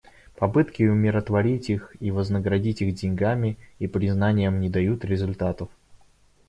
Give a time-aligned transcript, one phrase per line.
[0.35, 5.69] Попытки умиротворить их и вознаградить их деньгами и признанием не дают результатов.